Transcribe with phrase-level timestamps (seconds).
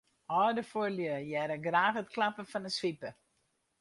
[0.43, 3.09] Alde fuorlju hearre graach it klappen fan 'e swipe.